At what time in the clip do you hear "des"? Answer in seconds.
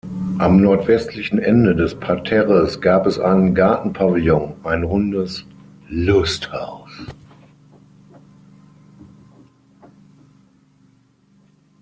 1.75-1.93